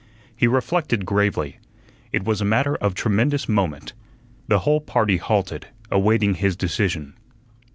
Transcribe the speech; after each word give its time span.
He 0.35 0.47
reflected 0.47 1.05
gravely. 1.05 1.59
It 2.11 2.23
was 2.23 2.41
a 2.41 2.43
matter 2.43 2.73
of 2.77 2.95
tremendous 2.95 3.47
moment. 3.47 3.93
The 4.47 4.57
whole 4.61 4.81
party 4.81 5.17
halted, 5.17 5.67
awaiting 5.91 6.33
his 6.33 6.55
decision. 6.55 7.13